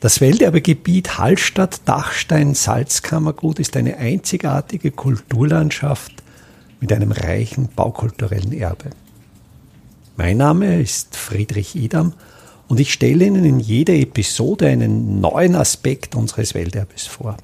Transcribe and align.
Das 0.00 0.20
Welterbegebiet 0.20 1.18
Hallstatt-Dachstein-Salzkammergut 1.18 3.58
ist 3.58 3.76
eine 3.76 3.96
einzigartige 3.96 4.92
Kulturlandschaft 4.92 6.22
mit 6.80 6.92
einem 6.92 7.10
reichen 7.10 7.68
baukulturellen 7.74 8.52
Erbe. 8.52 8.90
Mein 10.16 10.36
Name 10.36 10.80
ist 10.80 11.16
Friedrich 11.16 11.74
Idam 11.74 12.12
und 12.68 12.78
ich 12.78 12.92
stelle 12.92 13.24
Ihnen 13.24 13.44
in 13.44 13.58
jeder 13.58 13.94
Episode 13.94 14.68
einen 14.68 15.20
neuen 15.20 15.56
Aspekt 15.56 16.14
unseres 16.14 16.54
Welterbes 16.54 17.08
vor. 17.08 17.36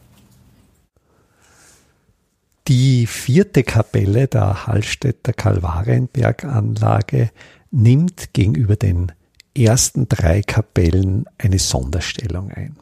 Die 2.68 3.08
vierte 3.08 3.64
Kapelle 3.64 4.28
der 4.28 4.68
Hallstätter 4.68 5.32
Kalvarienberganlage 5.32 7.32
nimmt 7.72 8.32
gegenüber 8.32 8.76
den 8.76 9.10
ersten 9.56 10.08
drei 10.08 10.42
Kapellen 10.42 11.26
eine 11.38 11.58
Sonderstellung 11.58 12.50
ein. 12.50 12.76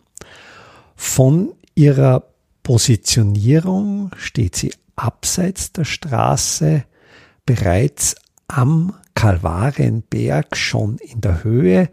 Von 0.97 1.53
ihrer 1.75 2.25
Positionierung 2.63 4.11
steht 4.17 4.57
sie 4.57 4.73
abseits 4.97 5.73
der 5.73 5.85
Straße, 5.85 6.85
bereits 7.45 8.15
am 8.47 8.95
Kalvarienberg 9.15 10.57
schon 10.57 10.99
in 10.99 11.21
der 11.21 11.45
Höhe, 11.45 11.89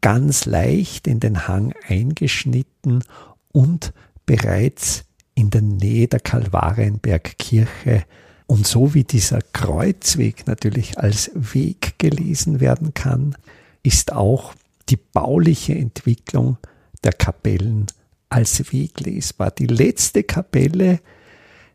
ganz 0.00 0.44
leicht 0.44 1.06
in 1.06 1.20
den 1.20 1.48
Hang 1.48 1.74
eingeschnitten 1.86 3.04
und 3.52 3.92
bereits 4.26 5.04
in 5.34 5.50
der 5.50 5.62
Nähe 5.62 6.08
der 6.08 6.20
Kalvarienbergkirche 6.20 8.04
und 8.46 8.66
so 8.66 8.94
wie 8.94 9.04
dieser 9.04 9.40
Kreuzweg 9.52 10.46
natürlich 10.46 10.98
als 10.98 11.30
Weg 11.34 11.98
gelesen 11.98 12.60
werden 12.60 12.94
kann, 12.94 13.36
ist 13.88 14.12
auch 14.12 14.54
die 14.90 14.98
bauliche 14.98 15.74
Entwicklung 15.74 16.58
der 17.02 17.12
Kapellen 17.14 17.86
als 18.28 18.70
Weg 18.70 19.00
lesbar. 19.00 19.50
Die 19.50 19.66
letzte 19.66 20.24
Kapelle 20.24 21.00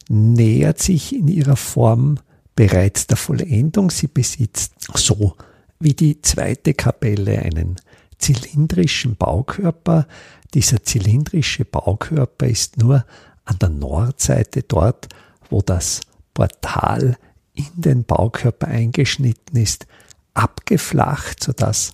nähert 0.10 0.80
sich 0.80 1.16
in 1.16 1.28
ihrer 1.28 1.56
Form 1.56 2.20
bereits 2.56 3.08
der 3.08 3.18
Vollendung. 3.18 3.90
Sie 3.90 4.08
besitzt 4.08 4.74
so 4.94 5.36
wie 5.80 5.96
die 5.96 6.22
zweite 6.22 6.76
Kapelle 6.76 7.40
einen 7.40 7.78
zylindrischen 8.20 9.16
Baukörper. 9.16 10.08
Dieser 10.54 10.84
zylindrische 10.84 11.66
Baukörper 11.66 12.48
ist 12.48 12.78
nur 12.78 13.06
an 13.44 13.58
der 13.60 13.70
Nordseite 13.70 14.62
dort, 14.62 15.10
wo 15.50 15.64
das 15.64 16.02
Portal 16.36 17.18
in 17.56 17.82
den 17.82 18.04
Baukörper 18.04 18.68
eingeschnitten 18.68 19.58
ist, 19.58 19.88
abgeflacht, 20.34 21.44
sodass 21.44 21.94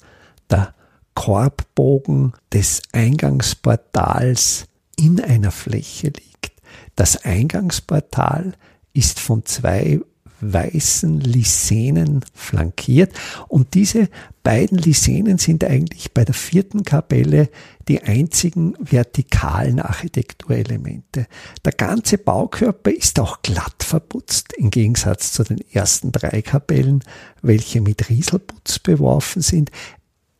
der 0.49 0.73
Korbbogen 1.13 2.33
des 2.53 2.81
Eingangsportals 2.91 4.65
in 4.95 5.21
einer 5.21 5.51
Fläche 5.51 6.07
liegt. 6.07 6.53
Das 6.95 7.23
Eingangsportal 7.23 8.53
ist 8.93 9.19
von 9.19 9.45
zwei 9.45 10.01
weißen 10.41 11.19
Lisenen 11.19 12.23
flankiert 12.33 13.13
und 13.47 13.73
diese 13.73 14.09
beiden 14.43 14.77
Lisenen 14.77 15.37
sind 15.37 15.63
eigentlich 15.63 16.13
bei 16.13 16.25
der 16.25 16.33
vierten 16.33 16.83
Kapelle 16.83 17.49
die 17.87 18.01
einzigen 18.03 18.75
vertikalen 18.79 19.79
Architekturelemente. 19.79 21.27
Der 21.65 21.73
ganze 21.73 22.17
Baukörper 22.17 22.91
ist 22.91 23.19
auch 23.19 23.41
glatt 23.41 23.83
verputzt, 23.83 24.53
im 24.53 24.69
Gegensatz 24.69 25.31
zu 25.31 25.43
den 25.43 25.59
ersten 25.71 26.11
drei 26.11 26.41
Kapellen, 26.41 27.03
welche 27.41 27.81
mit 27.81 28.09
Rieselputz 28.09 28.79
beworfen 28.79 29.41
sind. 29.41 29.71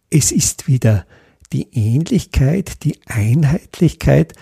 Es 0.10 0.32
ist 0.32 0.68
wieder 0.68 1.06
die 1.52 1.68
Ähnlichkeit, 1.74 2.84
die 2.84 3.00
Einheitlichkeit 3.08 4.34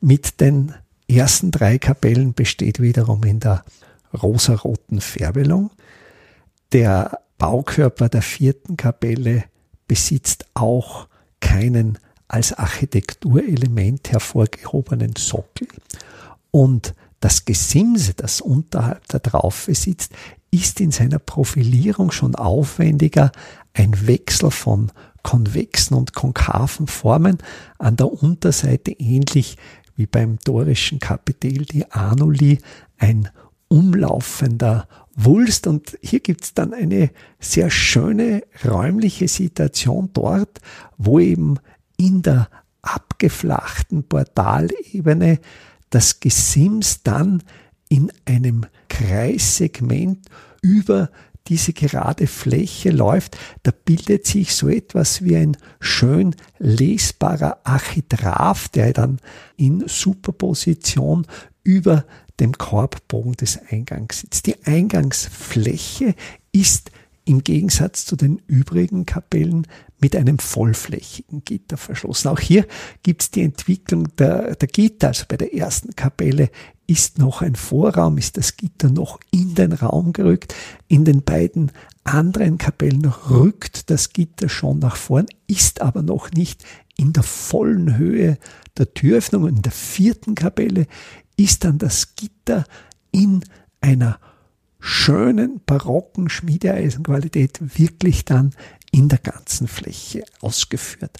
mit 0.00 0.40
den 0.40 0.74
ersten 1.08 1.50
drei 1.50 1.78
Kapellen 1.78 2.34
besteht 2.34 2.80
wiederum 2.80 3.22
in 3.24 3.40
der 3.40 3.64
rosaroten 4.14 5.00
Färbelung. 5.00 5.70
Der 6.72 7.20
Baukörper 7.38 8.08
der 8.08 8.22
vierten 8.22 8.76
Kapelle 8.76 9.44
besitzt 9.86 10.46
auch 10.54 11.08
keinen 11.40 11.98
als 12.28 12.52
Architekturelement 12.52 14.10
hervorgehobenen 14.10 15.14
Sockel 15.16 15.68
und 16.50 16.94
das 17.20 17.46
Gesimse, 17.46 18.14
das 18.14 18.40
unterhalb 18.40 19.08
der 19.08 19.22
Traufe 19.22 19.74
sitzt, 19.74 20.12
ist 20.50 20.80
in 20.80 20.90
seiner 20.90 21.18
Profilierung 21.18 22.10
schon 22.10 22.34
aufwendiger, 22.34 23.32
ein 23.72 24.06
Wechsel 24.06 24.50
von 24.50 24.92
konvexen 25.22 25.96
und 25.96 26.14
konkaven 26.14 26.86
Formen, 26.86 27.38
an 27.78 27.96
der 27.96 28.12
Unterseite 28.12 28.92
ähnlich 28.92 29.56
wie 29.96 30.06
beim 30.06 30.38
dorischen 30.44 30.98
Kapitel 30.98 31.64
die 31.64 31.90
Anuli, 31.90 32.58
ein 32.98 33.28
umlaufender 33.74 34.86
Wulst. 35.16 35.66
Und 35.66 35.98
hier 36.00 36.20
gibt 36.20 36.44
es 36.44 36.54
dann 36.54 36.72
eine 36.72 37.10
sehr 37.40 37.70
schöne 37.70 38.44
räumliche 38.64 39.26
Situation 39.26 40.10
dort, 40.12 40.60
wo 40.96 41.18
eben 41.18 41.58
in 41.96 42.22
der 42.22 42.48
abgeflachten 42.82 44.04
Portalebene 44.04 45.40
das 45.90 46.20
Gesims 46.20 47.02
dann 47.02 47.42
in 47.88 48.12
einem 48.26 48.66
Kreissegment 48.88 50.28
über 50.62 51.10
diese 51.48 51.72
gerade 51.72 52.26
Fläche 52.26 52.90
läuft, 52.90 53.36
da 53.64 53.70
bildet 53.70 54.26
sich 54.26 54.54
so 54.54 54.68
etwas 54.68 55.22
wie 55.24 55.36
ein 55.36 55.56
schön 55.78 56.34
lesbarer 56.58 57.58
Architrav, 57.64 58.68
der 58.68 58.92
dann 58.92 59.18
in 59.56 59.84
Superposition 59.86 61.26
über 61.62 62.04
dem 62.40 62.52
Korbbogen 62.52 63.34
des 63.34 63.58
Eingangs 63.70 64.20
sitzt. 64.20 64.46
Die 64.46 64.64
Eingangsfläche 64.64 66.14
ist 66.52 66.90
im 67.24 67.42
Gegensatz 67.42 68.04
zu 68.04 68.16
den 68.16 68.40
übrigen 68.46 69.06
Kapellen 69.06 69.66
mit 69.98 70.14
einem 70.14 70.38
vollflächigen 70.38 71.44
Gitter 71.44 71.76
verschlossen. 71.76 72.28
Auch 72.28 72.40
hier 72.40 72.66
gibt 73.02 73.22
es 73.22 73.30
die 73.30 73.42
Entwicklung 73.42 74.14
der, 74.16 74.56
der 74.56 74.68
Gitter. 74.68 75.08
Also 75.08 75.24
bei 75.26 75.38
der 75.38 75.54
ersten 75.54 75.96
Kapelle 75.96 76.50
ist 76.86 77.18
noch 77.18 77.40
ein 77.40 77.54
Vorraum, 77.54 78.18
ist 78.18 78.36
das 78.36 78.56
Gitter 78.56 78.90
noch 78.90 79.18
in 79.30 79.54
den 79.54 79.72
Raum 79.72 80.12
gerückt. 80.12 80.54
In 80.88 81.06
den 81.06 81.22
beiden 81.22 81.72
anderen 82.04 82.58
Kapellen 82.58 83.06
rückt 83.06 83.88
das 83.88 84.12
Gitter 84.12 84.50
schon 84.50 84.80
nach 84.80 84.96
vorn, 84.96 85.26
ist 85.46 85.80
aber 85.80 86.02
noch 86.02 86.30
nicht 86.32 86.64
in 86.98 87.14
der 87.14 87.22
vollen 87.22 87.96
Höhe 87.96 88.38
der 88.76 88.92
Türöffnung. 88.92 89.48
In 89.48 89.62
der 89.62 89.72
vierten 89.72 90.34
Kapelle 90.34 90.86
ist 91.36 91.64
dann 91.64 91.78
das 91.78 92.14
Gitter 92.16 92.64
in 93.10 93.44
einer 93.80 94.18
schönen 94.80 95.60
barocken 95.64 96.28
Schmiedeeisenqualität 96.28 97.78
wirklich 97.78 98.24
dann 98.24 98.54
in 98.90 99.08
der 99.08 99.18
ganzen 99.18 99.66
Fläche 99.66 100.24
ausgeführt. 100.40 101.18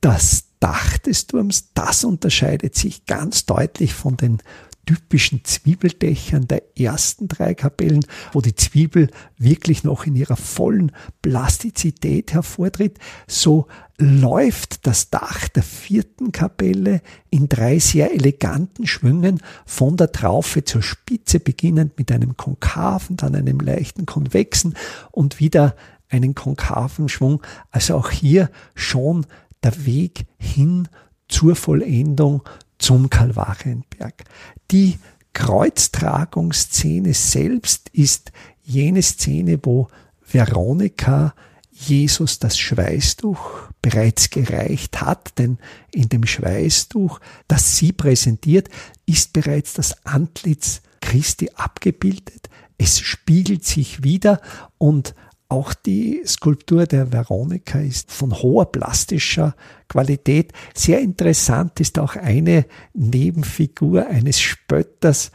Das 0.00 0.44
Dach 0.60 0.98
des 0.98 1.26
Turms, 1.26 1.72
das 1.74 2.04
unterscheidet 2.04 2.74
sich 2.74 3.06
ganz 3.06 3.44
deutlich 3.44 3.92
von 3.92 4.16
den 4.16 4.38
typischen 4.84 5.44
Zwiebeldächern 5.44 6.46
der 6.48 6.78
ersten 6.78 7.28
drei 7.28 7.54
Kapellen, 7.54 8.04
wo 8.32 8.40
die 8.40 8.54
Zwiebel 8.54 9.10
wirklich 9.38 9.84
noch 9.84 10.06
in 10.06 10.16
ihrer 10.16 10.36
vollen 10.36 10.92
Plastizität 11.22 12.32
hervortritt, 12.32 12.98
so 13.26 13.66
läuft 13.98 14.86
das 14.86 15.10
Dach 15.10 15.48
der 15.48 15.62
vierten 15.62 16.32
Kapelle 16.32 17.00
in 17.30 17.48
drei 17.48 17.78
sehr 17.78 18.12
eleganten 18.12 18.86
Schwüngen 18.86 19.40
von 19.66 19.96
der 19.96 20.12
Traufe 20.12 20.64
zur 20.64 20.82
Spitze, 20.82 21.38
beginnend 21.38 21.98
mit 21.98 22.10
einem 22.10 22.36
konkaven, 22.36 23.16
dann 23.16 23.34
einem 23.34 23.60
leichten 23.60 24.06
konvexen 24.06 24.74
und 25.12 25.38
wieder 25.38 25.76
einen 26.08 26.34
konkaven 26.34 27.08
Schwung. 27.08 27.42
Also 27.70 27.96
auch 27.96 28.10
hier 28.10 28.50
schon 28.74 29.26
der 29.62 29.86
Weg 29.86 30.26
hin 30.38 30.88
zur 31.28 31.56
Vollendung 31.56 32.42
zum 32.78 33.10
Kalvarienberg. 33.10 34.24
Die 34.70 34.98
Kreuztragungsszene 35.32 37.14
selbst 37.14 37.88
ist 37.90 38.32
jene 38.62 39.02
Szene, 39.02 39.58
wo 39.62 39.88
Veronika 40.26 41.34
Jesus 41.70 42.38
das 42.38 42.56
Schweißtuch 42.56 43.68
bereits 43.82 44.30
gereicht 44.30 45.00
hat, 45.00 45.38
denn 45.38 45.58
in 45.90 46.08
dem 46.08 46.24
Schweißtuch, 46.24 47.20
das 47.48 47.76
sie 47.76 47.92
präsentiert, 47.92 48.68
ist 49.06 49.32
bereits 49.32 49.74
das 49.74 50.06
Antlitz 50.06 50.82
Christi 51.00 51.50
abgebildet. 51.54 52.48
Es 52.78 53.00
spiegelt 53.00 53.64
sich 53.64 54.04
wieder 54.04 54.40
und 54.78 55.14
auch 55.48 55.74
die 55.74 56.22
Skulptur 56.26 56.86
der 56.86 57.12
Veronika 57.12 57.78
ist 57.78 58.10
von 58.10 58.32
hoher 58.32 58.66
plastischer 58.66 59.54
Qualität. 59.88 60.52
Sehr 60.74 61.00
interessant 61.00 61.78
ist 61.80 61.98
auch 61.98 62.16
eine 62.16 62.66
Nebenfigur 62.94 64.06
eines 64.06 64.40
Spötters, 64.40 65.30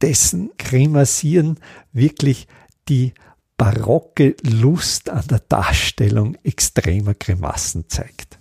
dessen 0.00 0.50
Grimasieren 0.58 1.58
wirklich 1.92 2.48
die 2.88 3.14
barocke 3.56 4.36
Lust 4.42 5.08
an 5.08 5.24
der 5.28 5.40
Darstellung 5.40 6.36
extremer 6.42 7.14
Grimassen 7.14 7.88
zeigt. 7.88 8.38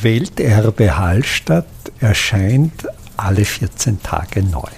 Welterbe 0.00 0.96
Hallstatt 0.96 1.66
erscheint 2.00 2.86
alle 3.16 3.44
14 3.44 4.02
Tage 4.02 4.42
neu. 4.42 4.70